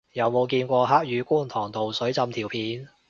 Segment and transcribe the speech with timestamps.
[0.13, 2.89] 有冇見過黑雨觀塘道水浸條片